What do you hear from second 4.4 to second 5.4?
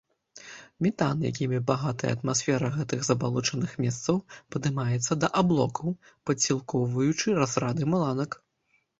падымаецца да